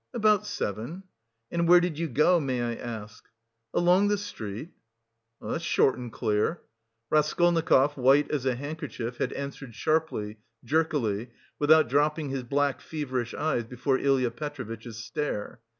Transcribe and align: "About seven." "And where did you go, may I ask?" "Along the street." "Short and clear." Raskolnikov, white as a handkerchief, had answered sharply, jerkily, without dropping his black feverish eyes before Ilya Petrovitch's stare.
"About 0.15 0.47
seven." 0.47 1.03
"And 1.51 1.67
where 1.67 1.79
did 1.79 1.99
you 1.99 2.07
go, 2.07 2.39
may 2.39 2.59
I 2.59 2.73
ask?" 2.73 3.25
"Along 3.71 4.07
the 4.07 4.17
street." 4.17 4.71
"Short 5.59 5.95
and 5.95 6.11
clear." 6.11 6.61
Raskolnikov, 7.11 7.97
white 7.97 8.31
as 8.31 8.47
a 8.47 8.55
handkerchief, 8.55 9.17
had 9.17 9.31
answered 9.33 9.75
sharply, 9.75 10.37
jerkily, 10.63 11.29
without 11.59 11.87
dropping 11.87 12.31
his 12.31 12.41
black 12.41 12.81
feverish 12.81 13.35
eyes 13.35 13.63
before 13.65 13.99
Ilya 13.99 14.31
Petrovitch's 14.31 14.97
stare. 14.97 15.59